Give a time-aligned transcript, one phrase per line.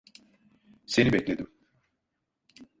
[0.85, 1.47] Seni bekledim.